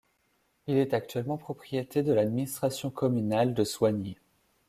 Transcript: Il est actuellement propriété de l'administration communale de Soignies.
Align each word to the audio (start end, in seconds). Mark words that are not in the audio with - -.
Il 0.65 0.77
est 0.77 0.95
actuellement 0.95 1.37
propriété 1.37 2.01
de 2.01 2.11
l'administration 2.11 2.89
communale 2.89 3.53
de 3.53 3.63
Soignies. 3.63 4.17